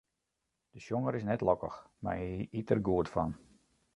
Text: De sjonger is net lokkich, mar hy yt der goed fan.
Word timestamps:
De 0.73 0.79
sjonger 0.85 1.17
is 1.19 1.27
net 1.27 1.43
lokkich, 1.47 1.77
mar 2.03 2.17
hy 2.23 2.31
yt 2.57 2.67
der 2.69 2.81
goed 2.87 3.07
fan. 3.13 3.31